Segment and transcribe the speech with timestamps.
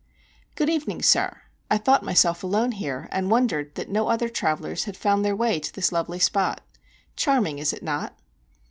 [0.55, 1.43] "Good evening, sir.
[1.69, 5.59] I thought myself alone here, and wondered that no other travellers had found their way
[5.59, 6.61] to this lovely spot.
[7.15, 8.17] Charming, is it not?"